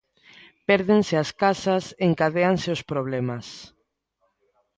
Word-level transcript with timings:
Pérdense 0.67 1.13
as 1.23 1.29
casas, 1.41 1.83
encadéanse 2.07 2.69
os 2.75 2.81
problemas. 2.91 3.45